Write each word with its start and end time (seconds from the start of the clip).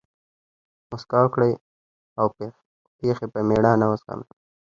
مسکا 0.89 1.19
وکړئ! 1.23 1.51
او 2.19 2.27
پېښي 2.99 3.27
په 3.33 3.39
مېړانه 3.49 3.85
وزغمئ! 3.87 4.27